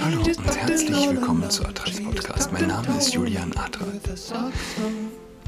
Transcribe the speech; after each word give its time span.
Hallo 0.00 0.22
und 0.24 0.56
herzlich 0.56 1.08
willkommen 1.08 1.48
zu 1.48 1.64
Atras 1.64 2.00
Podcast. 2.00 2.52
Mein 2.52 2.66
Name 2.66 2.98
ist 2.98 3.14
Julian 3.14 3.56
Atra. 3.56 3.86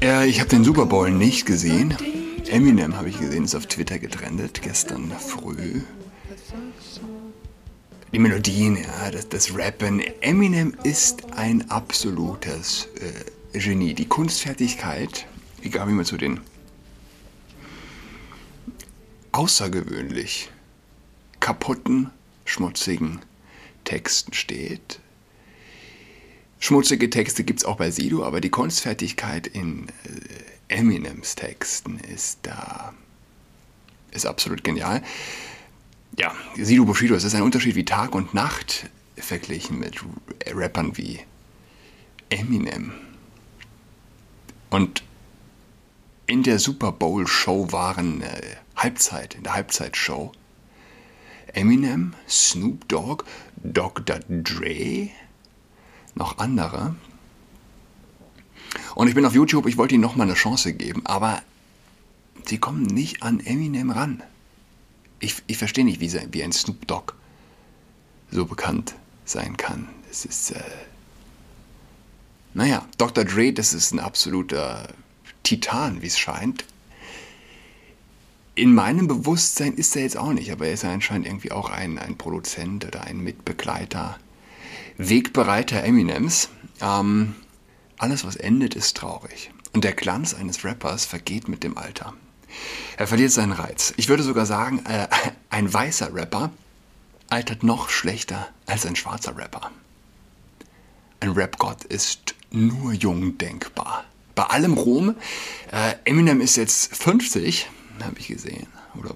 Äh, 0.01 0.29
ich 0.29 0.39
habe 0.39 0.49
den 0.49 0.63
Super 0.63 0.85
Bowl 0.85 1.11
nicht 1.11 1.45
gesehen. 1.45 1.97
Eminem 2.47 2.95
habe 2.95 3.09
ich 3.09 3.19
gesehen, 3.19 3.43
ist 3.43 3.55
auf 3.55 3.65
Twitter 3.65 3.99
getrendet 3.99 4.61
gestern 4.61 5.11
früh. 5.11 5.81
Die 8.13 8.19
Melodien, 8.19 8.77
ja, 8.77 9.11
das, 9.11 9.27
das 9.27 9.57
Rappen. 9.57 9.99
Eminem 10.21 10.75
ist 10.83 11.33
ein 11.33 11.69
absolutes 11.69 12.87
äh, 13.53 13.59
Genie. 13.59 13.93
Die 13.93 14.07
Kunstfertigkeit, 14.07 15.27
egal 15.61 15.89
wie 15.89 15.93
man 15.93 16.05
zu 16.05 16.15
den 16.15 16.39
außergewöhnlich 19.33 20.49
kaputten, 21.41 22.11
schmutzigen 22.45 23.19
Texten 23.83 24.33
steht. 24.33 24.99
Schmutzige 26.59 27.09
Texte 27.09 27.43
gibt 27.43 27.59
es 27.59 27.65
auch 27.65 27.77
bei 27.77 27.91
Sido, 27.91 28.23
aber 28.23 28.41
die 28.41 28.49
Kunstfertigkeit 28.49 29.45
in 29.47 29.89
äh, 30.69 30.73
Eminems 30.75 31.35
Texten 31.35 31.99
ist 31.99 32.39
da 32.43 32.93
ist 34.11 34.25
absolut 34.25 34.63
genial. 34.63 35.03
Ja, 36.17 36.33
Sido 36.55 36.85
Bushido, 36.85 37.15
es 37.15 37.25
ist 37.25 37.35
ein 37.35 37.41
Unterschied 37.41 37.75
wie 37.75 37.85
Tag 37.85 38.15
und 38.15 38.33
Nacht 38.33 38.89
verglichen 39.17 39.79
mit 39.79 40.01
Rappern 40.47 40.97
wie 40.97 41.19
Eminem. 42.29 42.93
Und 44.69 45.03
in 46.27 46.43
der 46.43 46.59
Super 46.59 46.91
Bowl 46.91 47.27
Show 47.27 47.71
waren 47.71 48.21
äh, 48.21 48.41
Halbzeit, 48.75 49.35
in 49.35 49.43
der 49.43 49.53
Halbzeitshow 49.53 50.31
Eminem, 51.55 52.13
Snoop 52.27 52.87
Dogg, 52.89 53.23
Dr. 53.63 54.19
Dre, 54.29 55.09
noch 56.13 56.37
andere. 56.37 56.95
Und 58.93 59.07
ich 59.07 59.15
bin 59.15 59.25
auf 59.25 59.33
YouTube, 59.33 59.65
ich 59.67 59.77
wollte 59.77 59.95
ihnen 59.95 60.01
nochmal 60.01 60.27
eine 60.27 60.35
Chance 60.35 60.73
geben, 60.73 61.05
aber 61.05 61.41
sie 62.45 62.57
kommen 62.57 62.83
nicht 62.83 63.23
an 63.23 63.39
Eminem 63.39 63.91
ran. 63.91 64.21
Ich, 65.19 65.43
ich 65.47 65.57
verstehe 65.57 65.85
nicht, 65.85 66.01
wie, 66.01 66.11
wie 66.31 66.43
ein 66.43 66.51
Snoop 66.51 66.85
Dogg 66.87 67.13
so 68.31 68.45
bekannt 68.45 68.95
sein 69.23 69.55
kann. 69.55 69.87
Es 70.11 70.25
ist, 70.25 70.51
äh, 70.51 70.61
naja, 72.53 72.85
Dr. 72.97 73.23
Dre, 73.23 73.53
das 73.53 73.73
ist 73.73 73.93
ein 73.93 73.99
absoluter 73.99 74.89
Titan, 75.43 76.01
wie 76.01 76.07
es 76.07 76.19
scheint 76.19 76.65
in 78.55 78.73
meinem 78.73 79.07
Bewusstsein 79.07 79.73
ist 79.73 79.95
er 79.95 80.03
jetzt 80.03 80.17
auch 80.17 80.31
nicht, 80.31 80.51
aber 80.51 80.67
er 80.67 80.73
ist 80.73 80.83
ja 80.83 80.91
anscheinend 80.91 81.27
irgendwie 81.27 81.51
auch 81.51 81.69
ein, 81.69 81.99
ein 81.99 82.17
Produzent 82.17 82.85
oder 82.85 83.03
ein 83.03 83.17
Mitbegleiter, 83.17 84.17
Wegbereiter 84.97 85.83
Eminems. 85.83 86.49
Ähm, 86.81 87.35
alles, 87.97 88.25
was 88.25 88.37
endet, 88.37 88.73
ist 88.73 88.95
traurig. 88.95 89.51
Und 89.73 89.83
der 89.83 89.93
Glanz 89.93 90.33
eines 90.33 90.63
Rappers 90.63 91.05
vergeht 91.05 91.49
mit 91.49 91.63
dem 91.63 91.77
Alter. 91.77 92.13
Er 92.95 93.07
verliert 93.07 93.31
seinen 93.31 93.51
Reiz. 93.51 93.93
Ich 93.97 94.07
würde 94.07 94.23
sogar 94.23 94.45
sagen, 94.45 94.85
äh, 94.85 95.07
ein 95.49 95.71
weißer 95.71 96.13
Rapper 96.13 96.51
altert 97.29 97.63
noch 97.63 97.89
schlechter 97.89 98.47
als 98.65 98.85
ein 98.85 98.95
schwarzer 98.95 99.37
Rapper. 99.37 99.71
Ein 101.19 101.31
Rap-Gott 101.31 101.83
ist 101.83 102.35
nur 102.51 102.93
jung 102.93 103.37
denkbar. 103.37 104.05
Bei 104.35 104.43
allem 104.43 104.73
Ruhm, 104.73 105.15
äh, 105.71 105.95
Eminem 106.05 106.39
ist 106.39 106.55
jetzt 106.55 106.95
50, 106.95 107.69
habe 108.03 108.19
ich 108.19 108.27
gesehen. 108.27 108.67
Oder 108.99 109.15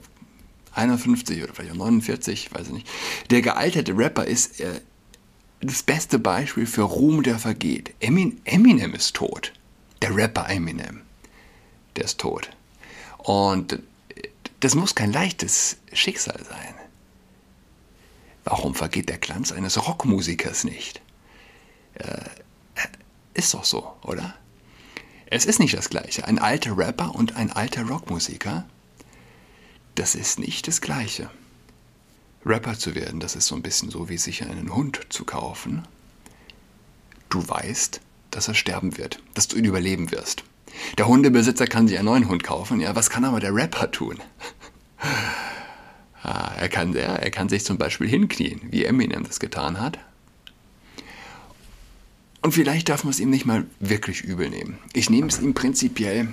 51 0.74 1.44
oder 1.44 1.54
vielleicht 1.54 1.74
auch 1.74 1.78
49, 1.78 2.54
weiß 2.54 2.68
ich 2.68 2.74
nicht. 2.74 2.88
Der 3.30 3.42
gealterte 3.42 3.98
Rapper 3.98 4.26
ist 4.26 4.60
äh, 4.62 4.82
das 5.62 5.84
beste 5.84 6.20
Beispiel 6.20 6.66
für 6.66 6.84
Ruhm, 6.84 7.24
der 7.24 7.40
vergeht. 7.40 7.94
Emin, 8.00 8.40
Eminem 8.46 8.94
ist 8.94 9.16
tot. 9.16 9.54
Der 10.02 10.16
Rapper 10.16 10.50
Eminem, 10.50 11.02
der 11.96 12.06
ist 12.06 12.20
tot. 12.20 12.50
Und 13.18 13.80
das 14.62 14.76
muss 14.76 14.96
kein 14.96 15.12
leichtes 15.12 15.78
Schicksal 15.94 16.40
sein. 16.44 16.76
Warum 18.46 18.74
vergeht 18.74 19.10
der 19.10 19.18
Glanz 19.18 19.52
eines 19.52 19.86
Rockmusikers 19.86 20.64
nicht? 20.64 21.02
Äh, 21.96 22.22
ist 23.34 23.54
doch 23.54 23.66
so, 23.66 23.96
oder? 24.02 24.36
Es 25.28 25.46
ist 25.46 25.60
nicht 25.60 25.78
das 25.78 25.90
gleiche. 25.90 26.26
Ein 26.26 26.40
alter 26.40 26.78
Rapper 26.78 27.14
und 27.14 27.36
ein 27.36 27.52
alter 27.52 27.84
Rockmusiker, 27.84 28.66
das 30.00 30.16
ist 30.16 30.40
nicht 30.40 30.68
das 30.68 30.80
gleiche. 30.80 31.30
Rapper 32.46 32.80
zu 32.80 32.96
werden, 32.96 33.20
das 33.20 33.36
ist 33.36 33.48
so 33.48 33.56
ein 33.56 33.62
bisschen 33.62 33.90
so 33.90 34.08
wie 34.08 34.18
sich 34.18 34.44
einen 34.44 34.74
Hund 34.74 35.02
zu 35.10 35.26
kaufen. 35.26 35.84
Du 37.28 37.46
weißt, 37.46 38.00
dass 38.32 38.48
er 38.48 38.54
sterben 38.54 38.98
wird, 38.98 39.22
dass 39.34 39.50
du 39.50 39.58
ihn 39.58 39.66
überleben 39.66 40.12
wirst. 40.12 40.46
Der 40.98 41.08
Hundebesitzer 41.08 41.68
kann 41.68 41.90
sich 41.90 41.98
einen 41.98 42.06
neuen 42.06 42.30
Hund 42.30 42.44
kaufen, 42.44 42.80
ja, 42.80 42.96
was 42.96 43.10
kann 43.10 43.26
aber 43.26 43.42
der 43.42 43.54
Rapper 43.54 43.92
tun? 43.92 44.20
ah, 46.24 46.54
er, 46.58 46.70
kann, 46.70 46.96
er, 46.96 47.22
er 47.22 47.32
kann 47.32 47.50
sich 47.50 47.66
zum 47.66 47.78
Beispiel 47.78 48.08
hinknien, 48.08 48.62
wie 48.72 48.86
Eminem 48.86 49.26
das 49.26 49.40
getan 49.40 49.82
hat, 49.82 50.00
und 52.42 52.54
vielleicht 52.54 52.88
darf 52.88 53.04
man 53.04 53.12
es 53.12 53.20
ihm 53.20 53.30
nicht 53.30 53.46
mal 53.46 53.66
wirklich 53.82 54.22
übel 54.22 54.50
nehmen. 54.50 54.78
Ich 54.94 55.10
nehme 55.10 55.28
es 55.28 55.42
ihm 55.42 55.54
prinzipiell 55.54 56.30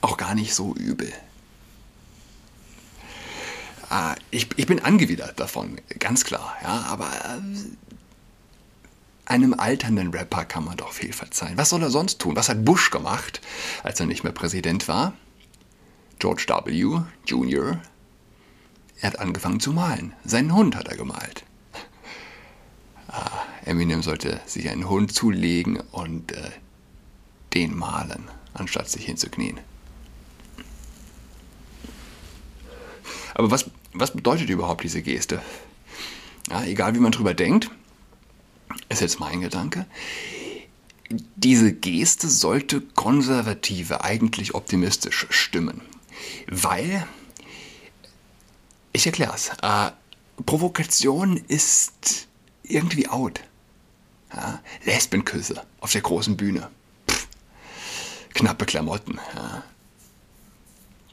auch 0.00 0.16
gar 0.16 0.34
nicht 0.34 0.52
so 0.52 0.74
übel. 0.74 1.12
Ah, 3.90 4.14
ich, 4.30 4.48
ich 4.56 4.66
bin 4.66 4.80
angewidert 4.80 5.40
davon, 5.40 5.80
ganz 5.98 6.24
klar. 6.24 6.56
Ja, 6.62 6.82
aber 6.88 7.06
äh, 7.06 7.40
einem 9.24 9.54
alternden 9.54 10.10
Rapper 10.12 10.44
kann 10.44 10.64
man 10.64 10.76
doch 10.76 10.92
viel 10.92 11.12
verzeihen. 11.12 11.56
Was 11.56 11.70
soll 11.70 11.82
er 11.82 11.90
sonst 11.90 12.18
tun? 12.18 12.36
Was 12.36 12.48
hat 12.48 12.64
Bush 12.64 12.90
gemacht, 12.90 13.40
als 13.82 13.98
er 14.00 14.06
nicht 14.06 14.24
mehr 14.24 14.32
Präsident 14.32 14.88
war? 14.88 15.14
George 16.18 16.46
W. 16.48 17.00
Jr. 17.26 17.80
Er 19.00 19.10
hat 19.10 19.18
angefangen 19.20 19.60
zu 19.60 19.72
malen. 19.72 20.12
Seinen 20.24 20.52
Hund 20.54 20.76
hat 20.76 20.88
er 20.88 20.96
gemalt. 20.96 21.44
Ah, 23.06 23.30
Eminem 23.64 24.02
sollte 24.02 24.40
sich 24.44 24.68
einen 24.68 24.88
Hund 24.88 25.14
zulegen 25.14 25.80
und 25.92 26.32
äh, 26.32 26.50
den 27.54 27.74
malen, 27.74 28.28
anstatt 28.52 28.90
sich 28.90 29.06
hinzuknien. 29.06 29.58
Aber 33.34 33.50
was, 33.50 33.70
was 34.00 34.12
bedeutet 34.12 34.50
überhaupt 34.50 34.84
diese 34.84 35.02
Geste? 35.02 35.42
Ja, 36.50 36.64
egal 36.64 36.94
wie 36.94 37.00
man 37.00 37.12
drüber 37.12 37.34
denkt, 37.34 37.70
ist 38.88 39.00
jetzt 39.00 39.20
mein 39.20 39.40
Gedanke. 39.40 39.86
Diese 41.36 41.72
Geste 41.72 42.28
sollte 42.28 42.80
Konservative 42.80 44.04
eigentlich 44.04 44.54
optimistisch 44.54 45.26
stimmen. 45.30 45.80
Weil, 46.46 47.06
ich 48.92 49.06
erkläre 49.06 49.34
es, 49.34 49.50
äh, 49.62 49.90
Provokation 50.44 51.36
ist 51.48 52.28
irgendwie 52.62 53.08
out. 53.08 53.40
Ja, 54.34 54.60
Lesbenküsse 54.84 55.62
auf 55.80 55.92
der 55.92 56.02
großen 56.02 56.36
Bühne. 56.36 56.68
Pff, 57.10 57.28
knappe 58.34 58.66
Klamotten. 58.66 59.18
Ja. 59.34 59.64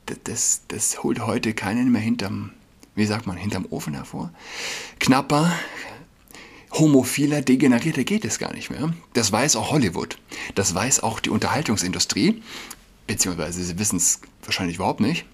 Das, 0.06 0.17
das, 0.23 0.62
das, 0.67 1.03
holt 1.03 1.19
heute 1.22 1.53
keinen 1.53 1.91
mehr 1.91 2.02
hinterm, 2.02 2.52
wie 2.95 3.06
sagt 3.06 3.28
man, 3.28 3.38
hinterm 3.38 3.67
Ofen 3.69 3.94
hervor. 3.94 4.31
Knapper, 5.00 5.51
homophiler, 6.72 7.41
degenerierter 7.41 8.03
geht 8.03 8.25
es 8.25 8.39
gar 8.39 8.53
nicht 8.53 8.69
mehr. 8.69 8.94
Das 9.13 9.31
weiß 9.31 9.56
auch 9.56 9.72
Hollywood. 9.72 10.17
Das 10.56 10.73
weiß 10.73 11.01
auch 11.01 11.19
die 11.19 11.29
Unterhaltungsindustrie. 11.29 12.41
Beziehungsweise 13.07 13.63
sie 13.63 13.78
wissen 13.78 13.97
es 13.97 14.22
wahrscheinlich 14.43 14.78
überhaupt 14.78 14.99
nicht. 14.99 15.25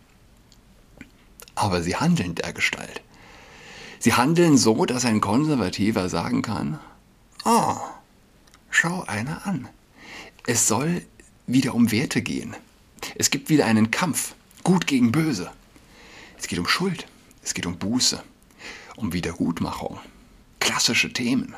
Aber 1.55 1.81
sie 1.81 1.95
handeln 1.95 2.35
der 2.35 2.53
Gestalt. 2.53 3.01
Sie 3.99 4.13
handeln 4.13 4.57
so, 4.57 4.85
dass 4.85 5.05
ein 5.05 5.21
Konservativer 5.21 6.09
sagen 6.09 6.41
kann, 6.41 6.79
oh, 7.45 7.75
schau 8.71 9.03
einer 9.03 9.45
an. 9.45 9.69
Es 10.47 10.67
soll 10.67 11.03
wieder 11.45 11.75
um 11.75 11.91
Werte 11.91 12.21
gehen. 12.21 12.55
Es 13.15 13.29
gibt 13.29 13.49
wieder 13.49 13.65
einen 13.65 13.91
Kampf, 13.91 14.33
gut 14.63 14.87
gegen 14.87 15.11
böse. 15.11 15.51
Es 16.39 16.47
geht 16.47 16.57
um 16.57 16.67
Schuld, 16.67 17.05
es 17.43 17.53
geht 17.53 17.65
um 17.65 17.77
Buße, 17.77 18.23
um 18.95 19.13
Wiedergutmachung. 19.13 19.99
Klassische 20.59 21.11
Themen. 21.11 21.55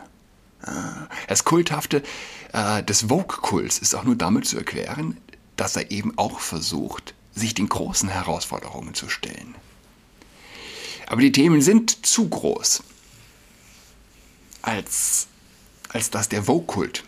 Ah, 0.62 1.08
das 1.28 1.44
Kulthafte 1.44 2.04
äh, 2.54 2.84
des 2.84 3.04
Vogue-Kults 3.04 3.80
ist 3.80 3.96
auch 3.96 4.04
nur 4.04 4.16
damit 4.16 4.46
zu 4.46 4.58
erklären, 4.58 5.18
dass 5.58 5.76
er 5.76 5.92
eben 5.92 6.18
auch 6.18 6.40
versucht, 6.40 7.14
sich 7.36 7.54
den 7.54 7.68
großen 7.68 8.10
Herausforderungen 8.10 8.94
zu 8.94 9.10
stellen. 9.10 9.56
Aber 11.08 11.22
die 11.22 11.32
Themen 11.32 11.62
sind 11.62 12.06
zu 12.06 12.30
groß, 12.30 12.84
als, 14.62 15.28
als 15.90 16.10
dass 16.10 16.30
der 16.30 16.48
Vokult 16.48 17.04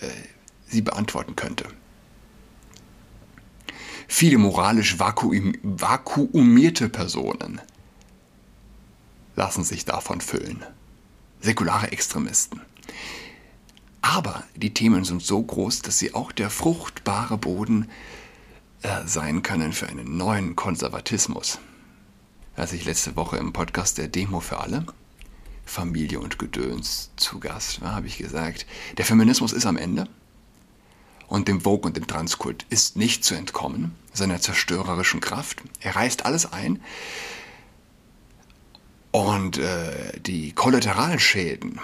äh, 0.00 0.08
sie 0.68 0.82
beantworten 0.82 1.34
könnte. 1.34 1.66
Viele 4.06 4.38
moralisch 4.38 4.98
vakuum, 4.98 5.54
vakuumierte 5.62 6.88
Personen 6.88 7.60
lassen 9.36 9.64
sich 9.64 9.84
davon 9.84 10.20
füllen. 10.20 10.64
Säkulare 11.40 11.92
Extremisten. 11.92 12.60
Aber 14.02 14.44
die 14.56 14.74
Themen 14.74 15.04
sind 15.04 15.22
so 15.22 15.42
groß, 15.42 15.82
dass 15.82 15.98
sie 15.98 16.14
auch 16.14 16.32
der 16.32 16.50
fruchtbare 16.50 17.38
Boden 17.38 17.88
äh, 18.82 19.06
sein 19.06 19.42
können 19.42 19.72
für 19.72 19.88
einen 19.88 20.16
neuen 20.16 20.56
Konservatismus. 20.56 21.58
Als 22.56 22.72
ich 22.72 22.84
letzte 22.84 23.16
Woche 23.16 23.36
im 23.36 23.52
Podcast 23.52 23.98
der 23.98 24.08
Demo 24.08 24.40
für 24.40 24.58
alle, 24.58 24.86
Familie 25.64 26.18
und 26.18 26.38
Gedöns 26.38 27.10
zu 27.16 27.38
Gast 27.38 27.80
war, 27.80 27.94
habe 27.94 28.06
ich 28.06 28.18
gesagt, 28.18 28.66
der 28.98 29.04
Feminismus 29.04 29.52
ist 29.52 29.66
am 29.66 29.76
Ende 29.76 30.08
und 31.28 31.46
dem 31.46 31.60
Vogue 31.60 31.86
und 31.86 31.96
dem 31.96 32.06
Transkult 32.06 32.66
ist 32.70 32.96
nicht 32.96 33.24
zu 33.24 33.34
entkommen, 33.34 33.94
seiner 34.12 34.40
zerstörerischen 34.40 35.20
Kraft. 35.20 35.62
Er 35.80 35.94
reißt 35.94 36.26
alles 36.26 36.52
ein 36.52 36.80
und 39.12 39.58
äh, 39.58 40.18
die 40.20 40.52
Kollateralschäden 40.52 41.80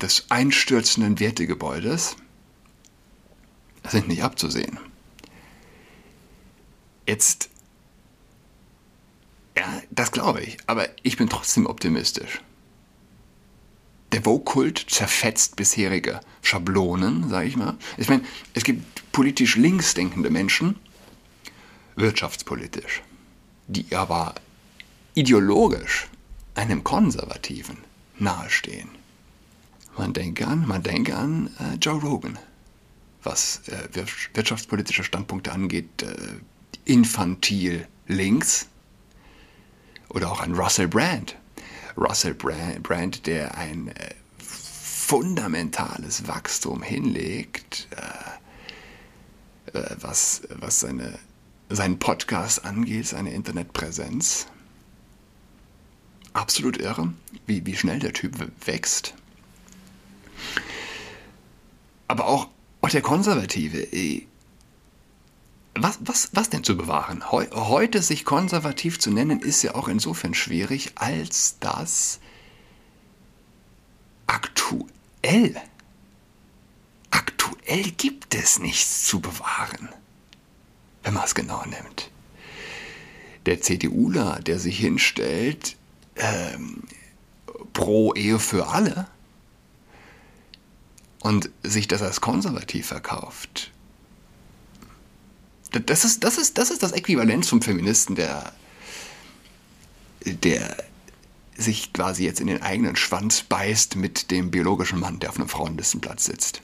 des 0.00 0.26
einstürzenden 0.30 1.18
Wertegebäudes 1.20 2.16
sind 3.88 4.08
nicht 4.08 4.22
abzusehen. 4.22 4.78
Jetzt, 7.06 7.48
ja, 9.56 9.82
das 9.90 10.12
glaube 10.12 10.42
ich, 10.42 10.58
aber 10.66 10.88
ich 11.02 11.16
bin 11.16 11.28
trotzdem 11.28 11.66
optimistisch. 11.66 12.42
Der 14.12 14.22
Vogue-Kult 14.22 14.86
zerfetzt 14.88 15.56
bisherige 15.56 16.20
Schablonen, 16.42 17.28
sage 17.28 17.48
ich 17.48 17.56
mal. 17.56 17.76
Ich 17.96 18.08
meine, 18.08 18.24
es 18.54 18.64
gibt 18.64 19.12
politisch 19.12 19.56
links 19.56 19.94
denkende 19.94 20.30
Menschen, 20.30 20.78
wirtschaftspolitisch, 21.96 23.02
die 23.66 23.94
aber 23.94 24.34
ideologisch 25.14 26.08
einem 26.56 26.84
Konservativen 26.84 27.78
nahestehen. 28.18 28.88
Man 29.96 30.12
denke 30.12 30.46
an, 30.46 30.66
man 30.66 30.82
denke 30.82 31.16
an 31.16 31.50
äh, 31.58 31.76
Joe 31.76 32.00
Rogan, 32.00 32.38
was 33.22 33.62
äh, 33.68 34.06
wirtschaftspolitische 34.34 35.04
Standpunkte 35.04 35.52
angeht, 35.52 36.02
äh, 36.02 36.16
infantil 36.84 37.86
links. 38.06 38.66
Oder 40.08 40.30
auch 40.30 40.40
an 40.40 40.54
Russell 40.54 40.88
Brand. 40.88 41.36
Russell 41.96 42.34
Brand, 42.34 43.26
der 43.26 43.56
ein 43.56 43.88
äh, 43.88 44.14
fundamentales 44.38 46.26
Wachstum 46.26 46.82
hinlegt, 46.82 47.88
äh, 49.72 49.78
äh, 49.78 49.96
was, 50.00 50.42
was 50.50 50.80
seine, 50.80 51.18
seinen 51.68 51.98
Podcast 51.98 52.64
angeht, 52.64 53.06
seine 53.08 53.32
Internetpräsenz. 53.32 54.46
Absolut 56.36 56.76
irre, 56.76 57.14
wie, 57.46 57.64
wie 57.64 57.74
schnell 57.74 57.98
der 57.98 58.12
Typ 58.12 58.34
wächst. 58.66 59.14
Aber 62.08 62.26
auch, 62.26 62.48
auch 62.82 62.90
der 62.90 63.00
Konservative. 63.00 63.78
Eh, 63.78 64.26
was, 65.74 65.98
was, 66.02 66.28
was 66.34 66.50
denn 66.50 66.62
zu 66.62 66.76
bewahren? 66.76 67.32
Heu, 67.32 67.46
heute 67.52 68.02
sich 68.02 68.26
konservativ 68.26 68.98
zu 68.98 69.10
nennen, 69.10 69.40
ist 69.40 69.62
ja 69.62 69.74
auch 69.74 69.88
insofern 69.88 70.34
schwierig, 70.34 70.92
als 70.96 71.58
dass 71.58 72.20
aktuell, 74.26 75.56
aktuell 77.10 77.92
gibt 77.92 78.34
es 78.34 78.58
nichts 78.58 79.06
zu 79.06 79.20
bewahren, 79.20 79.88
wenn 81.02 81.14
man 81.14 81.24
es 81.24 81.34
genau 81.34 81.64
nimmt. 81.64 82.10
Der 83.46 83.62
CDUler, 83.62 84.40
der 84.40 84.58
sich 84.58 84.78
hinstellt, 84.78 85.76
ähm, 86.16 86.82
pro 87.72 88.14
Ehe 88.14 88.38
für 88.38 88.68
alle, 88.68 89.06
und 91.20 91.50
sich 91.62 91.88
das 91.88 92.02
als 92.02 92.20
konservativ 92.20 92.86
verkauft, 92.86 93.72
das 95.72 96.04
ist 96.04 96.24
das, 96.24 96.38
ist, 96.38 96.56
das, 96.56 96.70
ist 96.70 96.82
das 96.82 96.92
Äquivalent 96.92 97.44
zum 97.44 97.60
Feministen, 97.60 98.14
der, 98.14 98.52
der 100.24 100.76
sich 101.56 101.92
quasi 101.92 102.24
jetzt 102.24 102.40
in 102.40 102.46
den 102.46 102.62
eigenen 102.62 102.96
Schwanz 102.96 103.42
beißt 103.42 103.96
mit 103.96 104.30
dem 104.30 104.50
biologischen 104.50 105.00
Mann, 105.00 105.18
der 105.18 105.30
auf 105.30 105.36
einem 105.36 105.48
Frauenlistenplatz 105.48 106.26
sitzt. 106.26 106.62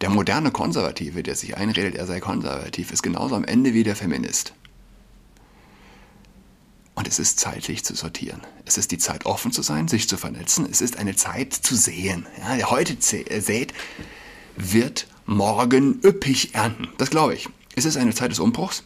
Der 0.00 0.10
moderne 0.10 0.52
Konservative, 0.52 1.22
der 1.22 1.34
sich 1.34 1.56
einredet, 1.56 1.96
er 1.96 2.06
sei 2.06 2.20
konservativ, 2.20 2.92
ist 2.92 3.02
genauso 3.02 3.34
am 3.34 3.44
Ende 3.44 3.74
wie 3.74 3.82
der 3.82 3.96
Feminist. 3.96 4.54
Es 7.08 7.18
ist 7.18 7.40
zeitlich 7.40 7.84
zu 7.84 7.94
sortieren. 7.94 8.42
Es 8.66 8.76
ist 8.76 8.90
die 8.90 8.98
Zeit, 8.98 9.24
offen 9.24 9.50
zu 9.50 9.62
sein, 9.62 9.88
sich 9.88 10.06
zu 10.10 10.18
vernetzen. 10.18 10.68
Es 10.70 10.82
ist 10.82 10.98
eine 10.98 11.16
Zeit 11.16 11.54
zu 11.54 11.74
sehen. 11.74 12.26
Ja, 12.38 12.54
der 12.54 12.70
heute 12.70 12.92
äh, 12.92 13.40
sät, 13.40 13.72
wird 14.56 15.06
morgen 15.24 16.00
üppig 16.04 16.54
ernten. 16.54 16.88
Das 16.98 17.08
glaube 17.08 17.34
ich. 17.34 17.48
Es 17.74 17.86
ist 17.86 17.96
eine 17.96 18.14
Zeit 18.14 18.30
des 18.30 18.40
Umbruchs. 18.40 18.84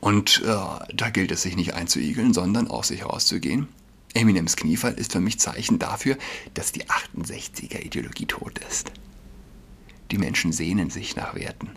Und 0.00 0.42
äh, 0.44 0.56
da 0.92 1.10
gilt 1.10 1.30
es 1.30 1.42
sich 1.42 1.54
nicht 1.54 1.74
einzuigeln, 1.74 2.34
sondern 2.34 2.66
aus 2.66 2.88
sich 2.88 3.02
herauszugehen. 3.02 3.68
Eminems 4.14 4.56
Kniefall 4.56 4.94
ist 4.94 5.12
für 5.12 5.20
mich 5.20 5.38
Zeichen 5.38 5.78
dafür, 5.78 6.18
dass 6.54 6.72
die 6.72 6.82
68er-Ideologie 6.86 8.26
tot 8.26 8.58
ist. 8.68 8.90
Die 10.10 10.18
Menschen 10.18 10.50
sehnen 10.50 10.90
sich 10.90 11.14
nach 11.14 11.36
Werten. 11.36 11.70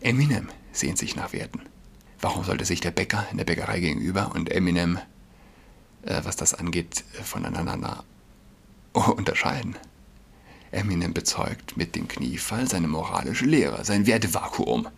Eminem 0.00 0.48
sehnt 0.72 0.98
sich 0.98 1.16
nach 1.16 1.32
Werten. 1.32 1.62
Warum 2.20 2.44
sollte 2.44 2.64
sich 2.64 2.80
der 2.80 2.90
Bäcker 2.90 3.26
in 3.30 3.36
der 3.36 3.44
Bäckerei 3.44 3.80
gegenüber 3.80 4.32
und 4.34 4.50
Eminem, 4.50 4.98
äh, 6.02 6.20
was 6.24 6.36
das 6.36 6.54
angeht, 6.54 7.04
voneinander 7.22 8.04
unterscheiden? 8.92 9.76
Eminem 10.70 11.14
bezeugt 11.14 11.76
mit 11.76 11.94
dem 11.94 12.08
Kniefall 12.08 12.68
seine 12.68 12.88
moralische 12.88 13.44
Lehre, 13.44 13.84
sein 13.84 14.06
Wertevakuum, 14.06 14.88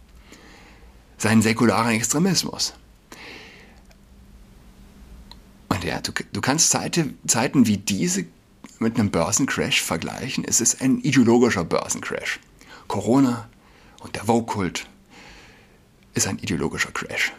seinen 1.18 1.42
säkularen 1.42 1.92
Extremismus. 1.92 2.74
Und 5.68 5.84
ja, 5.84 6.00
du, 6.00 6.12
du 6.32 6.40
kannst 6.40 6.70
Zeite, 6.70 7.14
Zeiten 7.26 7.66
wie 7.66 7.76
diese 7.76 8.24
mit 8.78 8.98
einem 8.98 9.10
Börsencrash 9.10 9.82
vergleichen. 9.82 10.44
Es 10.44 10.60
ist 10.60 10.80
ein 10.80 10.98
ideologischer 11.00 11.64
Börsencrash. 11.64 12.40
Corona 12.86 13.48
und 14.00 14.16
der 14.16 14.24
Vogue-Kult 14.24 14.86
ist 16.18 16.26
ein 16.26 16.38
ideologischer 16.38 16.90
Crash. 16.90 17.32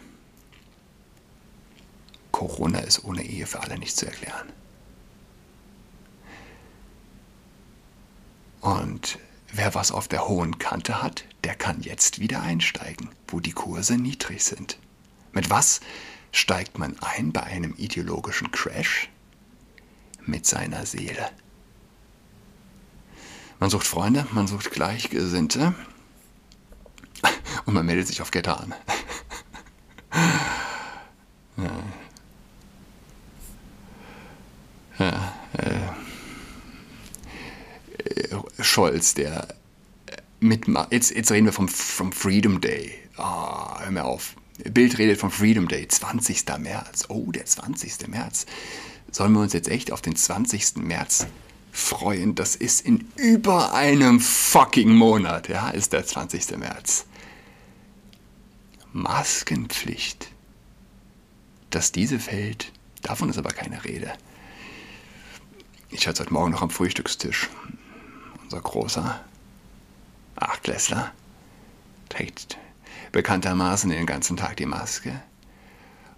Corona 2.32 2.78
ist 2.78 3.04
ohne 3.04 3.22
Ehe 3.22 3.46
für 3.46 3.60
alle 3.60 3.78
nicht 3.78 3.94
zu 3.94 4.06
erklären. 4.06 4.48
Und 8.62 9.18
wer 9.52 9.74
was 9.74 9.92
auf 9.92 10.08
der 10.08 10.26
hohen 10.28 10.58
Kante 10.58 11.02
hat, 11.02 11.26
der 11.44 11.54
kann 11.56 11.82
jetzt 11.82 12.20
wieder 12.20 12.40
einsteigen, 12.40 13.10
wo 13.28 13.40
die 13.40 13.52
Kurse 13.52 13.98
niedrig 13.98 14.42
sind. 14.42 14.78
Mit 15.32 15.50
was 15.50 15.80
steigt 16.32 16.78
man 16.78 16.98
ein 17.00 17.32
bei 17.32 17.42
einem 17.42 17.74
ideologischen 17.76 18.50
Crash? 18.50 19.10
Mit 20.22 20.46
seiner 20.46 20.86
Seele. 20.86 21.30
Man 23.58 23.68
sucht 23.68 23.86
Freunde, 23.86 24.26
man 24.32 24.46
sucht 24.46 24.70
Gleichgesinnte, 24.70 25.74
und 27.66 27.74
man 27.74 27.86
meldet 27.86 28.06
sich 28.06 28.22
auf 28.22 28.30
Getter 28.30 28.60
an. 28.60 28.74
ja. 31.56 31.82
Ja, 34.98 35.34
äh, 35.54 35.78
Scholz, 38.62 39.14
der 39.14 39.48
mitmacht. 40.40 40.92
Jetzt, 40.92 41.10
jetzt 41.14 41.30
reden 41.30 41.46
wir 41.46 41.52
vom, 41.52 41.68
vom 41.68 42.12
Freedom 42.12 42.60
Day. 42.60 42.92
oh, 43.16 43.78
hör 43.78 43.90
mir 43.90 44.04
auf. 44.04 44.36
Bild 44.64 44.98
redet 44.98 45.18
vom 45.18 45.30
Freedom 45.30 45.68
Day, 45.68 45.88
20. 45.88 46.44
März. 46.58 47.06
Oh, 47.08 47.30
der 47.32 47.46
20. 47.46 48.08
März. 48.08 48.46
Sollen 49.10 49.32
wir 49.32 49.40
uns 49.40 49.52
jetzt 49.52 49.68
echt 49.68 49.90
auf 49.92 50.02
den 50.02 50.16
20. 50.16 50.76
März 50.76 51.26
freuen? 51.72 52.34
Das 52.34 52.56
ist 52.56 52.84
in 52.84 53.08
über 53.16 53.72
einem 53.72 54.20
fucking 54.20 54.90
Monat, 54.90 55.48
ja, 55.48 55.70
ist 55.70 55.92
der 55.92 56.04
20. 56.04 56.58
März. 56.58 57.06
Maskenpflicht. 58.92 60.28
Dass 61.70 61.92
diese 61.92 62.18
fällt, 62.18 62.72
davon 63.02 63.30
ist 63.30 63.38
aber 63.38 63.50
keine 63.50 63.84
Rede. 63.84 64.12
Ich 65.90 66.06
hatte 66.06 66.22
heute 66.22 66.32
Morgen 66.32 66.52
noch 66.52 66.62
am 66.62 66.70
Frühstückstisch. 66.70 67.48
Unser 68.42 68.60
großer 68.60 69.20
Achtklässler 70.36 71.12
trägt 72.08 72.58
bekanntermaßen 73.12 73.90
den 73.90 74.06
ganzen 74.06 74.36
Tag 74.36 74.56
die 74.56 74.66
Maske. 74.66 75.22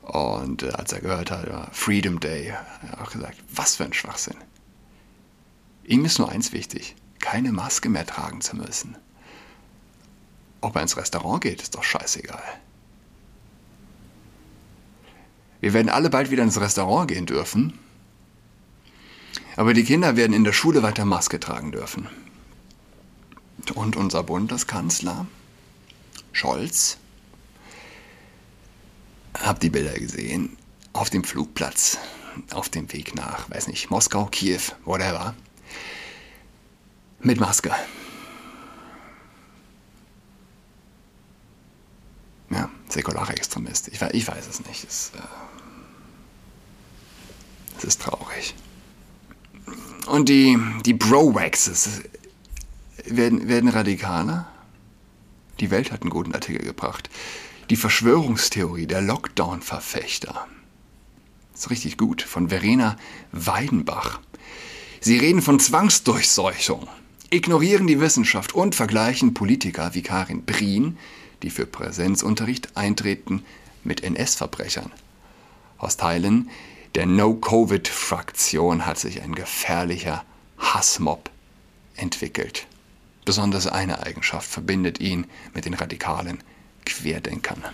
Und 0.03 0.63
äh, 0.63 0.71
als 0.71 0.93
er 0.93 1.01
gehört 1.01 1.31
hat, 1.31 1.75
Freedom 1.75 2.21
Day, 2.21 2.51
hat 2.51 2.91
er 2.91 3.03
auch 3.03 3.13
gesagt, 3.13 3.39
was 3.55 3.77
für 3.77 3.85
ein 3.85 3.93
Schwachsinn. 3.93 4.37
Ihm 5.85 6.05
ist 6.05 6.19
nur 6.19 6.29
eins 6.29 6.53
wichtig, 6.53 6.97
keine 7.21 7.53
Maske 7.53 7.89
mehr 7.89 8.07
tragen 8.07 8.41
zu 8.41 8.57
müssen. 8.57 8.97
Ob 10.63 10.77
er 10.77 10.83
ins 10.83 10.97
Restaurant 10.97 11.43
geht, 11.43 11.61
ist 11.61 11.75
doch 11.75 11.85
scheißegal. 11.85 12.43
Wir 15.61 15.75
werden 15.75 15.91
alle 15.91 16.09
bald 16.09 16.31
wieder 16.31 16.43
ins 16.43 16.61
Restaurant 16.61 17.09
gehen 17.09 17.27
dürfen. 17.27 17.79
Aber 19.57 19.75
die 19.75 19.85
Kinder 19.85 20.17
werden 20.17 20.33
in 20.33 20.45
der 20.45 20.53
Schule 20.53 20.83
weiter 20.83 21.05
Maske 21.05 21.39
tragen 21.39 21.73
dürfen. 21.73 22.09
Und 23.75 23.97
unser 23.97 24.23
Bundeskanzler 24.23 25.27
Scholz, 26.33 26.97
habt 29.35 29.63
die 29.63 29.71
Bilder 29.71 29.95
gesehen, 29.95 30.57
auf 30.93 31.11
dem 31.11 31.25
Flugplatz, 31.25 31.99
auf 32.53 32.69
dem 32.69 32.93
Weg 32.93 33.15
nach, 33.15 33.51
weiß 33.51 33.69
nicht, 33.69 33.91
Moskau, 33.91 34.27
Kiew, 34.27 34.61
whatever, 34.85 35.35
mit 37.21 37.39
Maske. 37.39 37.73
Ja, 42.51 42.69
säkularer 42.93 43.31
Extremist. 43.31 43.89
Ich, 43.89 44.01
ich 44.01 44.29
weiß 44.29 44.47
es 44.49 44.65
nicht. 44.67 44.85
Es, 44.85 45.13
äh, 45.17 45.21
es 47.79 47.85
ist 47.85 48.03
traurig. 48.03 48.55
Und 50.07 50.29
die, 50.29 50.59
die 50.85 50.95
Bro-Waxes 50.95 52.03
werden, 53.05 53.49
werden 53.49 53.69
radikaler. 53.69 54.49
Die 55.61 55.71
Welt 55.71 55.93
hat 55.93 56.03
einen 56.03 56.11
guten 56.11 56.35
Artikel 56.35 56.65
gebracht. 56.65 57.09
Die 57.71 57.77
Verschwörungstheorie 57.77 58.87
der 58.87 59.01
Lockdown-Verfechter. 59.01 60.47
Ist 61.55 61.71
richtig 61.71 61.97
gut. 61.97 62.23
Von 62.23 62.49
Verena 62.49 62.97
Weidenbach. 63.31 64.21
Sie 65.01 65.19
reden 65.19 65.43
von 65.43 65.59
Zwangsdurchseuchung, 65.59 66.87
ignorieren 67.31 67.89
die 67.89 68.01
Wissenschaft 68.01 68.55
und 68.55 68.77
vergleichen 68.77 69.35
Politiker 69.35 69.95
wie 69.95 70.03
Karin 70.03 70.45
Brien, 70.45 70.97
die 71.43 71.51
für 71.51 71.67
Präsenzunterricht 71.67 72.77
eintreten, 72.77 73.45
mit 73.85 74.03
NS-Verbrechern. 74.03 74.91
Aus 75.79 75.97
Teilen 75.97 76.51
der 76.95 77.07
No-Covid-Fraktion 77.07 78.85
hat 78.87 78.99
sich 78.99 79.23
ein 79.23 79.35
gefährlicher 79.35 80.25
Hassmob 80.59 81.31
entwickelt. 81.97 82.67
Besonders 83.25 83.67
eine 83.67 84.03
Eigenschaft 84.03 84.47
verbindet 84.49 85.01
ihn 85.01 85.27
mit 85.55 85.65
den 85.65 85.73
radikalen 85.75 86.45
Querdenkern. 86.85 87.65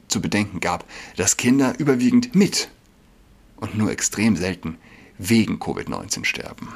zu 0.08 0.20
bedenken 0.20 0.60
gab, 0.60 0.84
dass 1.16 1.36
Kinder 1.36 1.78
überwiegend 1.78 2.34
mit 2.34 2.68
und 3.56 3.76
nur 3.76 3.90
extrem 3.90 4.36
selten 4.36 4.78
wegen 5.18 5.58
Covid-19 5.58 6.24
sterben. 6.24 6.72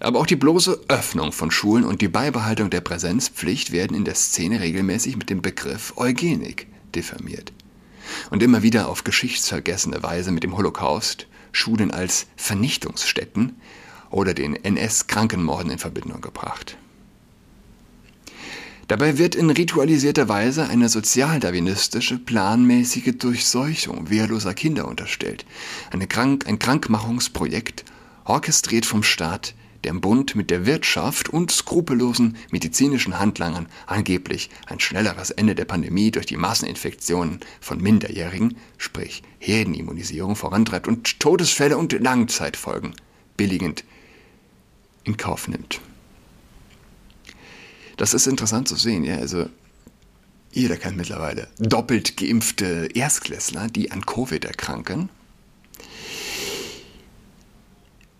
Aber 0.04 0.20
auch 0.20 0.26
die 0.26 0.36
bloße 0.36 0.82
Öffnung 0.90 1.32
von 1.32 1.50
Schulen 1.50 1.86
und 1.86 2.02
die 2.02 2.10
Beibehaltung 2.10 2.70
der 2.70 2.82
Präsenzpflicht 2.82 3.72
werden 3.72 3.96
in 3.96 4.04
der 4.04 4.16
Szene 4.16 4.60
regelmäßig 4.60 5.16
mit 5.16 5.30
dem 5.30 5.42
Begriff 5.42 5.94
Eugenik 5.96 6.68
diffamiert. 6.94 7.54
Und 8.30 8.44
immer 8.44 8.64
wieder 8.64 8.90
auf 8.90 9.06
geschichtsvergessene 9.06 10.04
Weise 10.04 10.32
mit 10.32 10.44
dem 10.44 10.58
Holocaust, 10.58 11.28
Schulen 11.54 11.92
als 11.92 12.28
Vernichtungsstätten, 12.36 13.56
oder 14.10 14.34
den 14.34 14.58
NS-Krankenmorden 14.58 15.72
in 15.72 15.80
Verbindung 15.80 16.20
gebracht. 16.20 16.78
Dabei 18.90 19.18
wird 19.18 19.36
in 19.36 19.50
ritualisierter 19.50 20.28
Weise 20.28 20.68
eine 20.68 20.90
sozialdarwinistische, 20.90 22.20
planmäßige 22.20 23.18
Durchseuchung 23.18 24.10
wehrloser 24.10 24.54
Kinder 24.54 24.86
unterstellt, 24.86 25.46
Krank 26.10 26.46
ein 26.46 26.60
Krankmachungsprojekt, 26.60 27.86
orchestriert 28.26 28.86
vom 28.86 29.02
Staat, 29.02 29.56
der 29.84 29.92
im 29.92 30.02
Bund 30.02 30.36
mit 30.36 30.50
der 30.50 30.66
Wirtschaft 30.66 31.30
und 31.30 31.52
skrupellosen 31.52 32.38
medizinischen 32.52 33.20
Handlangern 33.20 33.68
angeblich 33.86 34.50
ein 34.68 34.80
schnelleres 34.80 35.32
Ende 35.32 35.56
der 35.56 35.66
Pandemie 35.66 36.12
durch 36.12 36.26
die 36.26 36.38
Masseninfektionen 36.38 37.40
von 37.60 37.82
Minderjährigen, 37.82 38.58
sprich 38.78 39.24
Herdenimmunisierung, 39.40 40.36
vorantreibt 40.36 40.88
und 40.88 41.20
Todesfälle 41.20 41.78
und 41.78 41.94
Langzeitfolgen 41.94 42.96
billigend 43.38 43.84
in 45.04 45.18
Kauf 45.18 45.48
nimmt. 45.48 45.82
Das 47.98 48.14
ist 48.14 48.28
interessant 48.28 48.68
zu 48.68 48.76
sehen, 48.76 49.04
ja, 49.04 49.18
also 49.18 49.48
jeder 50.52 50.78
kennt 50.78 50.98
mittlerweile 50.98 51.48
doppelt 51.58 52.16
geimpfte 52.16 52.90
Erstklässler, 52.94 53.68
die 53.68 53.92
an 53.92 54.06
Covid 54.06 54.46
erkranken. 54.46 55.10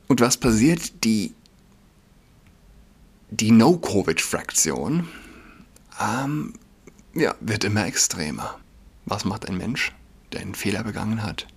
Und 0.08 0.20
was 0.20 0.38
passiert? 0.38 1.04
Die, 1.04 1.34
die 3.42 3.52
No-Covid-Fraktion 3.52 5.08
ähm, 6.00 6.54
ja, 7.14 7.36
wird 7.40 7.64
immer 7.64 7.86
extremer. 7.86 8.60
Was 9.06 9.26
macht 9.26 9.48
ein 9.48 9.58
Mensch, 9.58 9.92
der 10.32 10.42
einen 10.42 10.56
Fehler 10.56 10.84
begangen 10.84 11.24
hat? 11.24 11.48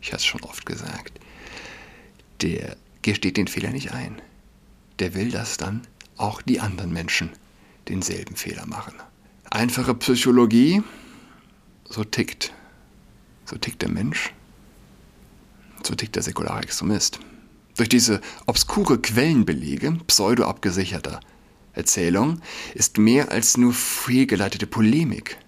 Ich 0.00 0.08
habe 0.08 0.18
es 0.18 0.24
schon 0.24 0.42
oft 0.42 0.66
gesagt. 0.66 1.20
Der 2.42 2.76
gesteht 3.02 3.36
den 3.36 3.48
Fehler 3.48 3.70
nicht 3.70 3.92
ein 3.92 4.20
der 4.98 5.14
will, 5.14 5.30
dass 5.30 5.56
dann 5.56 5.82
auch 6.16 6.42
die 6.42 6.60
anderen 6.60 6.92
Menschen 6.92 7.30
denselben 7.88 8.36
Fehler 8.36 8.66
machen. 8.66 8.94
Einfache 9.50 9.94
Psychologie, 9.94 10.82
so 11.88 12.04
tickt. 12.04 12.52
So 13.44 13.56
tickt 13.56 13.82
der 13.82 13.90
Mensch. 13.90 14.32
So 15.82 15.94
tickt 15.94 16.16
der 16.16 16.22
säkulare 16.22 16.62
Extremist. 16.62 17.20
Durch 17.76 17.88
diese 17.88 18.20
obskure 18.46 18.98
Quellenbelege 18.98 19.98
pseudo-abgesicherter 20.06 21.20
Erzählung 21.72 22.40
ist 22.74 22.98
mehr 22.98 23.32
als 23.32 23.56
nur 23.56 23.72
fehlgeleitete 23.72 24.66
Polemik 24.66 25.38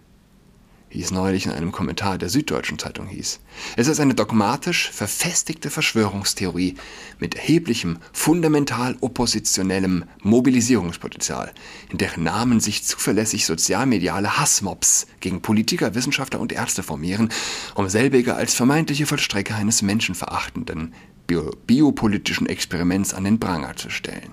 wie 0.96 1.02
es 1.02 1.10
neulich 1.10 1.44
in 1.44 1.52
einem 1.52 1.72
Kommentar 1.72 2.16
der 2.16 2.30
Süddeutschen 2.30 2.78
Zeitung 2.78 3.06
hieß. 3.06 3.40
Es 3.76 3.86
ist 3.86 4.00
eine 4.00 4.14
dogmatisch 4.14 4.90
verfestigte 4.90 5.68
Verschwörungstheorie 5.68 6.76
mit 7.18 7.34
erheblichem, 7.34 7.98
fundamental 8.14 8.96
oppositionellem 9.02 10.04
Mobilisierungspotenzial, 10.22 11.52
in 11.90 11.98
deren 11.98 12.22
Namen 12.22 12.60
sich 12.60 12.84
zuverlässig 12.84 13.44
sozialmediale 13.44 14.38
Hassmobs 14.38 15.06
gegen 15.20 15.42
Politiker, 15.42 15.94
Wissenschaftler 15.94 16.40
und 16.40 16.52
Ärzte 16.52 16.82
formieren, 16.82 17.30
um 17.74 17.90
selbige 17.90 18.34
als 18.34 18.54
vermeintliche 18.54 19.04
Vollstrecker 19.04 19.56
eines 19.56 19.82
menschenverachtenden 19.82 20.94
biopolitischen 21.26 22.48
Experiments 22.48 23.14
an 23.14 23.24
den 23.24 23.40
Pranger 23.40 23.76
zu 23.76 23.90
stellen. 23.90 24.32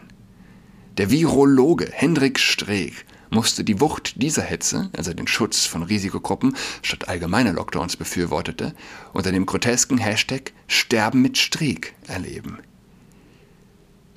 Der 0.98 1.10
Virologe 1.10 1.90
Hendrik 1.92 2.40
Streeck 2.40 3.06
musste 3.32 3.64
die 3.64 3.82
Wucht 3.82 4.22
dieser 4.22 4.44
Hetze, 4.44 4.90
also 4.96 5.14
den 5.14 5.28
Schutz 5.28 5.66
von 5.66 5.84
Risikogruppen 5.84 6.56
statt 6.84 7.08
allgemeiner 7.08 7.54
Lockdowns 7.54 7.98
befürwortete, 7.98 8.76
unter 9.12 9.32
dem 9.32 9.46
grotesken 9.46 9.98
Hashtag 9.98 10.54
Sterben 10.68 11.22
mit 11.22 11.38
Streeck 11.38 11.94
erleben. 12.08 12.60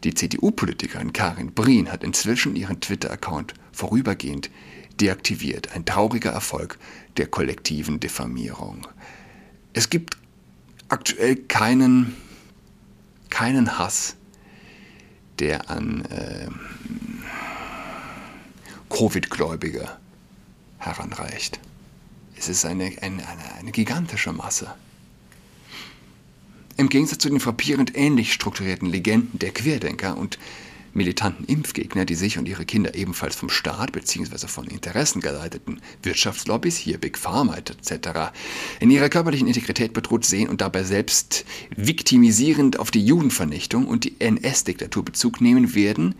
Die 0.04 0.14
CDU-Politikerin 0.14 1.12
Karin 1.12 1.52
Brien 1.52 1.90
hat 1.90 2.04
inzwischen 2.04 2.54
ihren 2.54 2.80
Twitter-Account 2.80 3.54
vorübergehend 3.72 4.50
deaktiviert. 5.00 5.74
Ein 5.74 5.84
trauriger 5.84 6.30
Erfolg 6.30 6.78
der 7.16 7.26
kollektiven 7.26 7.98
Diffamierung. 7.98 8.86
Es 9.72 9.90
gibt 9.90 10.16
aktuell 10.88 11.36
keinen, 11.36 12.14
keinen 13.30 13.78
Hass, 13.78 14.16
der 15.38 15.70
an 15.70 16.04
äh, 16.06 16.48
Covid-Gläubige 18.88 19.88
heranreicht. 20.78 21.60
Es 22.38 22.48
ist 22.48 22.64
eine, 22.64 22.92
eine, 23.00 23.26
eine, 23.26 23.54
eine 23.58 23.72
gigantische 23.72 24.32
Masse. 24.32 24.74
Im 26.76 26.88
Gegensatz 26.88 27.20
zu 27.20 27.30
den 27.30 27.40
frappierend 27.40 27.96
ähnlich 27.96 28.32
strukturierten 28.32 28.88
Legenden 28.88 29.38
der 29.38 29.52
Querdenker 29.52 30.16
und 30.16 30.38
militanten 30.96 31.44
Impfgegner, 31.44 32.04
die 32.04 32.14
sich 32.14 32.38
und 32.38 32.48
ihre 32.48 32.64
Kinder 32.64 32.94
ebenfalls 32.94 33.36
vom 33.36 33.48
Staat 33.48 33.92
bzw. 33.92 34.48
von 34.48 34.66
interessengeleiteten 34.66 35.80
Wirtschaftslobbys, 36.02 36.76
hier 36.76 36.98
Big 36.98 37.18
Pharma 37.18 37.56
etc., 37.56 38.32
in 38.80 38.90
ihrer 38.90 39.08
körperlichen 39.08 39.46
Integrität 39.46 39.92
bedroht 39.92 40.24
sehen 40.24 40.48
und 40.48 40.60
dabei 40.60 40.82
selbst 40.82 41.44
viktimisierend 41.76 42.78
auf 42.78 42.90
die 42.90 43.04
Judenvernichtung 43.04 43.86
und 43.86 44.04
die 44.04 44.16
NS-Diktatur 44.18 45.04
Bezug 45.04 45.40
nehmen 45.40 45.74
werden, 45.74 46.14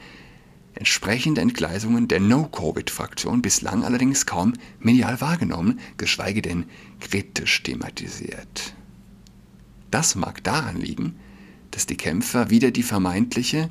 entsprechende 0.74 1.40
Entgleisungen 1.40 2.06
der 2.06 2.20
No-Covid-Fraktion 2.20 3.42
bislang 3.42 3.82
allerdings 3.82 4.26
kaum 4.26 4.52
medial 4.78 5.20
wahrgenommen, 5.20 5.80
geschweige 5.96 6.42
denn 6.42 6.66
kritisch 7.00 7.62
thematisiert. 7.62 8.74
Das 9.90 10.14
mag 10.14 10.44
daran 10.44 10.80
liegen, 10.80 11.16
dass 11.70 11.86
die 11.86 11.96
Kämpfer 11.96 12.50
wieder 12.50 12.70
die 12.70 12.82
vermeintliche 12.82 13.70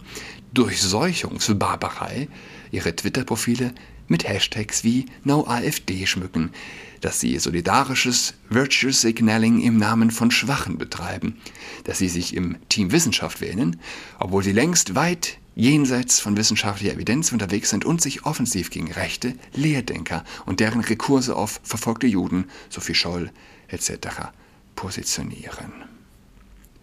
Durchseuchungsbarbarei 0.55 2.27
ihre 2.71 2.95
Twitter-Profile 2.95 3.73
mit 4.07 4.27
Hashtags 4.27 4.83
wie 4.83 5.05
NoAFD 5.23 6.05
schmücken, 6.05 6.51
dass 7.01 7.19
sie 7.19 7.37
solidarisches 7.37 8.33
Virtue 8.49 8.91
Signaling 8.91 9.61
im 9.61 9.77
Namen 9.77 10.11
von 10.11 10.31
Schwachen 10.31 10.77
betreiben, 10.77 11.37
dass 11.83 11.99
sie 11.99 12.09
sich 12.09 12.35
im 12.35 12.57
Team 12.69 12.91
Wissenschaft 12.91 13.41
wählen, 13.41 13.79
obwohl 14.19 14.43
sie 14.43 14.51
längst 14.51 14.95
weit 14.95 15.37
jenseits 15.55 16.19
von 16.19 16.37
wissenschaftlicher 16.37 16.93
Evidenz 16.93 17.31
unterwegs 17.31 17.69
sind 17.69 17.85
und 17.85 18.01
sich 18.01 18.25
offensiv 18.25 18.69
gegen 18.69 18.91
rechte 18.91 19.35
Lehrdenker 19.53 20.23
und 20.45 20.59
deren 20.59 20.81
Rekurse 20.81 21.35
auf 21.35 21.61
verfolgte 21.63 22.07
Juden, 22.07 22.45
Sophie 22.69 22.95
Scholl 22.95 23.31
etc. 23.67 24.31
positionieren. 24.75 25.94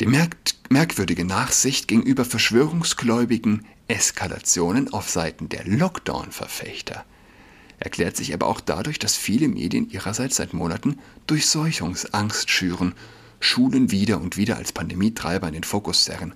Die 0.02 0.08
merk 0.08 0.36
merkwürdige 0.68 1.24
Nachsicht 1.24 1.86
gegenüber 1.86 2.24
verschwörungsgläubigen 2.24 3.64
Eskalationen 3.86 4.92
auf 4.92 5.08
Seiten 5.08 5.48
der 5.48 5.64
Lockdown-Verfechter 5.64 7.04
erklärt 7.78 8.16
sich 8.16 8.34
aber 8.34 8.48
auch 8.48 8.60
dadurch, 8.60 8.98
dass 8.98 9.16
viele 9.16 9.46
Medien 9.46 9.88
ihrerseits 9.90 10.34
seit 10.34 10.54
Monaten 10.54 10.98
Durchseuchungsangst 11.28 12.50
schüren, 12.50 12.96
Schulen 13.38 13.92
wieder 13.92 14.20
und 14.20 14.36
wieder 14.36 14.56
als 14.56 14.72
Pandemietreiber 14.72 15.46
in 15.46 15.54
den 15.54 15.62
Fokus 15.62 16.02
zerren 16.02 16.34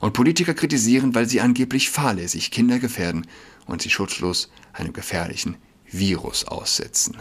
und 0.00 0.12
Politiker 0.12 0.54
kritisieren, 0.54 1.14
weil 1.14 1.28
sie 1.28 1.40
angeblich 1.40 1.90
fahrlässig 1.90 2.50
Kinder 2.50 2.80
gefährden 2.80 3.28
und 3.66 3.80
sie 3.80 3.90
schutzlos 3.90 4.50
einem 4.72 4.92
gefährlichen 4.92 5.56
Virus 5.88 6.48
aussetzen. 6.48 7.16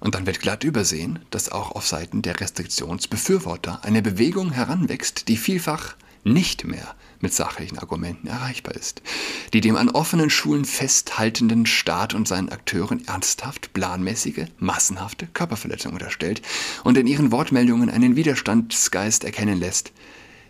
Und 0.00 0.14
dann 0.14 0.26
wird 0.26 0.40
glatt 0.40 0.64
übersehen, 0.64 1.20
dass 1.30 1.52
auch 1.52 1.72
auf 1.72 1.86
Seiten 1.86 2.22
der 2.22 2.40
Restriktionsbefürworter 2.40 3.84
eine 3.84 4.02
Bewegung 4.02 4.50
heranwächst, 4.50 5.28
die 5.28 5.36
vielfach 5.36 5.94
nicht 6.24 6.64
mehr 6.64 6.94
mit 7.20 7.34
sachlichen 7.34 7.78
Argumenten 7.78 8.26
erreichbar 8.26 8.74
ist, 8.74 9.02
die 9.52 9.60
dem 9.60 9.76
an 9.76 9.90
offenen 9.90 10.30
Schulen 10.30 10.64
festhaltenden 10.64 11.66
Staat 11.66 12.14
und 12.14 12.26
seinen 12.26 12.48
Akteuren 12.48 13.06
ernsthaft, 13.06 13.72
planmäßige, 13.74 14.46
massenhafte 14.58 15.26
Körperverletzungen 15.26 15.98
unterstellt 15.98 16.42
und 16.82 16.96
in 16.96 17.06
ihren 17.06 17.30
Wortmeldungen 17.30 17.90
einen 17.90 18.16
Widerstandsgeist 18.16 19.24
erkennen 19.24 19.60
lässt, 19.60 19.92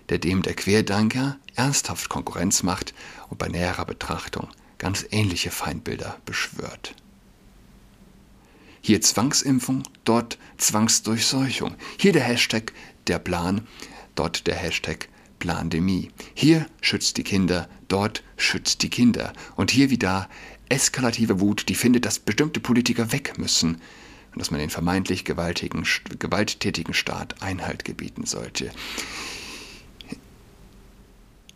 der 0.08 0.18
dem 0.18 0.42
der 0.42 0.54
Querdenker 0.54 1.36
ernsthaft 1.54 2.08
Konkurrenz 2.08 2.62
macht 2.62 2.94
und 3.28 3.38
bei 3.38 3.48
näherer 3.48 3.84
Betrachtung 3.84 4.48
ganz 4.78 5.04
ähnliche 5.10 5.50
Feindbilder 5.50 6.18
beschwört. 6.24 6.94
Hier 8.80 9.00
Zwangsimpfung, 9.00 9.82
dort 10.04 10.38
Zwangsdurchseuchung. 10.56 11.74
Hier 11.98 12.12
der 12.12 12.22
Hashtag 12.22 12.72
der 13.06 13.18
Plan, 13.18 13.66
dort 14.14 14.46
der 14.46 14.56
Hashtag 14.56 15.08
Plandemie. 15.38 16.10
Hier 16.34 16.66
schützt 16.80 17.16
die 17.16 17.24
Kinder, 17.24 17.68
dort 17.88 18.22
schützt 18.36 18.82
die 18.82 18.90
Kinder. 18.90 19.32
Und 19.56 19.70
hier 19.70 19.90
wie 19.90 19.98
da 19.98 20.28
eskalative 20.68 21.40
Wut, 21.40 21.68
die 21.68 21.74
findet, 21.74 22.06
dass 22.06 22.18
bestimmte 22.18 22.60
Politiker 22.60 23.12
weg 23.12 23.38
müssen 23.38 23.80
und 24.32 24.38
dass 24.38 24.50
man 24.50 24.60
den 24.60 24.70
vermeintlich 24.70 25.24
gewalttätigen 25.24 26.94
Staat 26.94 27.42
Einhalt 27.42 27.84
gebieten 27.84 28.24
sollte. 28.26 28.70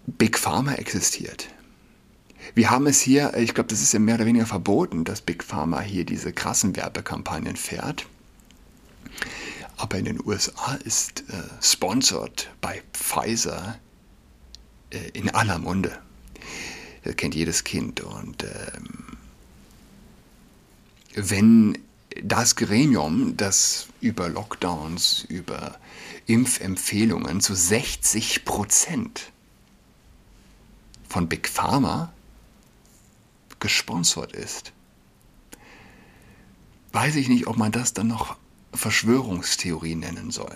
Big 0.06 0.38
Pharma 0.38 0.74
existiert. 0.74 1.48
Wir 2.54 2.70
haben 2.70 2.86
es 2.86 3.00
hier, 3.00 3.34
ich 3.36 3.54
glaube, 3.54 3.68
das 3.68 3.80
ist 3.80 3.92
ja 3.92 3.98
mehr 3.98 4.16
oder 4.16 4.26
weniger 4.26 4.46
verboten, 4.46 5.04
dass 5.04 5.20
Big 5.20 5.42
Pharma 5.42 5.80
hier 5.80 6.04
diese 6.04 6.32
krassen 6.32 6.76
Werbekampagnen 6.76 7.56
fährt. 7.56 8.06
Aber 9.76 9.98
in 9.98 10.04
den 10.04 10.24
USA 10.24 10.74
ist 10.84 11.24
äh, 11.30 11.42
sponsored 11.60 12.50
bei 12.60 12.82
Pfizer 12.92 13.78
äh, 14.90 15.08
in 15.12 15.30
aller 15.30 15.58
Munde. 15.58 15.98
Das 17.02 17.16
kennt 17.16 17.34
jedes 17.34 17.64
Kind. 17.64 18.00
Und 18.00 18.44
ähm, 18.44 19.16
wenn 21.14 21.78
das 22.22 22.56
Gremium, 22.56 23.36
das 23.36 23.88
über 24.00 24.28
Lockdowns, 24.28 25.24
über 25.28 25.78
Impfempfehlungen 26.26 27.40
zu 27.40 27.54
60 27.54 28.44
Prozent 28.44 29.32
von 31.08 31.28
Big 31.28 31.48
Pharma 31.48 32.12
gesponsert 33.64 34.32
ist, 34.32 34.74
weiß 36.92 37.16
ich 37.16 37.30
nicht, 37.30 37.46
ob 37.46 37.56
man 37.56 37.72
das 37.72 37.94
dann 37.94 38.08
noch 38.08 38.36
Verschwörungstheorie 38.74 39.94
nennen 39.94 40.30
soll. 40.30 40.54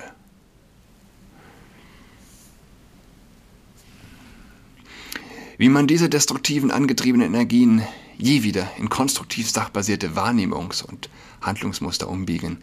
Wie 5.57 5.71
man 5.71 5.87
diese 5.87 6.11
destruktiven 6.11 6.71
angetriebenen 6.71 7.29
Energien 7.29 7.83
je 8.19 8.43
wieder 8.43 8.71
in 8.77 8.91
konstruktiv 8.91 9.49
sachbasierte 9.49 10.11
Wahrnehmungs- 10.11 10.85
und 10.85 11.09
Handlungsmuster 11.41 12.11
umbiegen. 12.11 12.59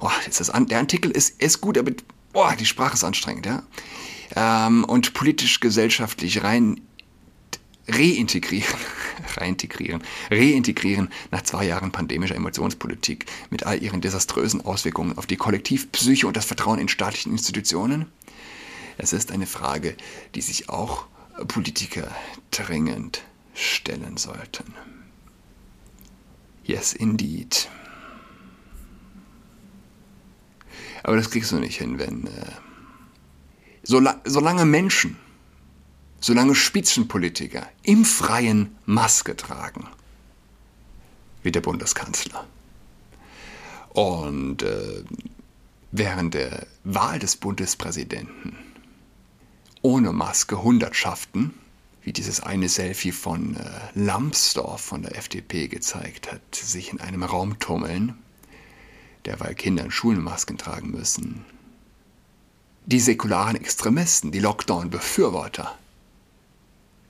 Oh, 0.00 0.10
das, 0.26 0.50
der 0.66 0.78
Artikel 0.78 1.12
ist, 1.12 1.40
ist 1.40 1.60
gut, 1.60 1.78
aber 1.78 1.92
oh, 2.32 2.50
die 2.58 2.66
Sprache 2.66 2.94
ist 2.94 3.04
anstrengend, 3.04 3.46
ja. 3.46 3.62
Ähm, 4.34 4.82
und 4.82 5.14
politisch-gesellschaftlich 5.14 6.42
rein 6.42 6.80
reintegrieren, 7.88 8.78
reintegrieren, 9.36 10.02
reintegrieren 10.30 11.10
nach 11.30 11.42
zwei 11.42 11.66
Jahren 11.66 11.92
pandemischer 11.92 12.34
Emotionspolitik 12.34 13.26
mit 13.50 13.64
all 13.64 13.82
ihren 13.82 14.00
desaströsen 14.00 14.64
Auswirkungen 14.64 15.18
auf 15.18 15.26
die 15.26 15.36
Kollektivpsyche 15.36 16.26
und 16.26 16.36
das 16.36 16.46
Vertrauen 16.46 16.78
in 16.78 16.88
staatlichen 16.88 17.32
Institutionen? 17.32 18.06
Es 18.96 19.12
ist 19.12 19.32
eine 19.32 19.46
Frage, 19.46 19.96
die 20.34 20.40
sich 20.40 20.68
auch 20.68 21.06
Politiker 21.48 22.08
dringend 22.50 23.22
stellen 23.54 24.16
sollten. 24.16 24.74
Yes, 26.64 26.92
indeed. 26.92 27.68
Aber 31.02 31.16
das 31.16 31.30
kriegst 31.30 31.52
du 31.52 31.56
nicht 31.56 31.78
hin, 31.78 31.98
wenn... 31.98 32.26
Äh, 32.26 32.30
solange 33.86 34.64
Menschen 34.64 35.18
solange 36.24 36.54
Spitzenpolitiker 36.54 37.68
im 37.82 38.06
Freien 38.06 38.74
Maske 38.86 39.36
tragen, 39.36 39.86
wie 41.42 41.52
der 41.52 41.60
Bundeskanzler. 41.60 42.46
Und 43.90 44.62
äh, 44.62 45.04
während 45.92 46.32
der 46.32 46.66
Wahl 46.82 47.18
des 47.18 47.36
Bundespräsidenten 47.36 48.56
ohne 49.82 50.14
Maske 50.14 50.62
Hundertschaften, 50.62 51.52
wie 52.00 52.14
dieses 52.14 52.40
eine 52.40 52.70
Selfie 52.70 53.12
von 53.12 53.56
äh, 53.56 53.60
Lambsdorff 53.94 54.80
von 54.80 55.02
der 55.02 55.18
FDP 55.18 55.68
gezeigt 55.68 56.32
hat, 56.32 56.54
sich 56.54 56.90
in 56.90 57.02
einem 57.02 57.22
Raum 57.22 57.58
tummeln, 57.58 58.16
derweil 59.26 59.54
Kinder 59.54 59.84
in 59.84 59.90
Schulen 59.90 60.22
Masken 60.22 60.56
tragen 60.56 60.90
müssen. 60.90 61.44
Die 62.86 63.00
säkularen 63.00 63.56
Extremisten, 63.56 64.32
die 64.32 64.40
Lockdown-Befürworter, 64.40 65.78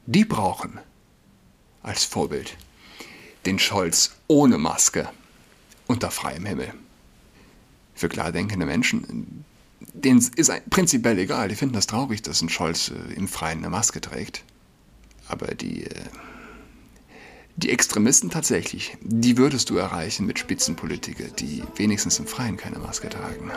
die 0.06 0.24
brauchen 0.24 0.78
als 1.82 2.04
Vorbild 2.04 2.56
den 3.46 3.58
Scholz 3.58 4.12
ohne 4.26 4.58
Maske 4.58 5.08
unter 5.86 6.10
freiem 6.10 6.46
Himmel. 6.46 6.72
Für 7.94 8.08
klar 8.08 8.32
denkende 8.32 8.66
Menschen, 8.66 9.44
denen 9.92 10.18
ist 10.36 10.52
prinzipiell 10.70 11.18
egal, 11.18 11.48
die 11.48 11.54
finden 11.54 11.74
das 11.74 11.86
traurig, 11.86 12.22
dass 12.22 12.42
ein 12.42 12.48
Scholz 12.48 12.88
äh, 12.90 13.14
im 13.14 13.28
Freien 13.28 13.58
eine 13.58 13.70
Maske 13.70 14.00
trägt. 14.00 14.42
Aber 15.28 15.54
die, 15.54 15.84
äh, 15.84 15.94
die 17.56 17.70
Extremisten 17.70 18.30
tatsächlich, 18.30 18.96
die 19.00 19.36
würdest 19.36 19.70
du 19.70 19.76
erreichen 19.76 20.26
mit 20.26 20.38
Spitzenpolitikern, 20.38 21.32
die 21.38 21.62
wenigstens 21.76 22.18
im 22.18 22.26
Freien 22.26 22.56
keine 22.56 22.78
Maske 22.78 23.08
tragen. 23.08 23.50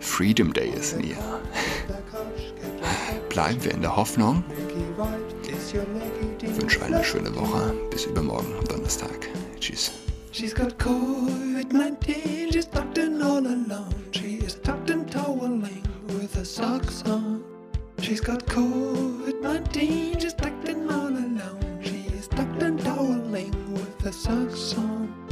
Freedom 0.00 0.52
Day 0.52 0.70
ist 0.70 0.96
näher. 0.96 1.40
Bleiben 3.28 3.64
wir 3.64 3.72
in 3.72 3.82
der 3.82 3.96
Hoffnung. 3.96 4.44
Ich 6.42 6.60
wünsche 6.60 6.82
eine 6.84 7.02
schöne 7.02 7.34
Woche. 7.34 7.74
Bis 7.90 8.06
übermorgen, 8.06 8.52
Donnerstag. 8.68 9.28
Tschüss. 9.60 9.92
She's 10.34 10.52
got 10.52 10.76
COVID-19, 10.78 12.52
she's 12.52 12.66
tucked 12.66 12.98
in 12.98 13.22
all 13.22 13.46
alone. 13.46 13.94
She 14.10 14.38
is 14.38 14.60
tucked 14.60 14.90
in 14.90 15.06
toweling 15.06 15.84
with 16.08 16.34
her 16.34 16.44
socks 16.44 17.04
on. 17.06 17.44
She's 18.00 18.20
got 18.20 18.44
COVID-19, 18.46 20.20
she's 20.20 20.34
tucked 20.34 20.68
in 20.68 20.90
all 20.90 21.06
alone. 21.06 21.78
She 21.84 22.06
is 22.18 22.26
tucked 22.26 22.62
in 22.62 22.76
toweling 22.78 23.54
with 23.74 24.00
her 24.02 24.10
socks 24.10 24.74
on. 24.76 25.23